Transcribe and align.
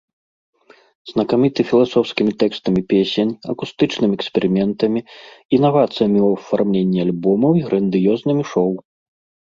Знакаміты 1.11 1.61
філасофскімі 1.71 2.31
тэкстамі 2.45 2.81
песень, 2.95 3.31
акустычнымі 3.55 4.13
эксперыментамі, 4.23 4.99
інавацыямі 5.61 6.19
ў 6.25 6.43
афармленні 6.43 6.99
альбомаў 7.09 7.51
і 7.65 7.67
грандыёзнымі 7.73 8.43
шоу. 8.55 8.73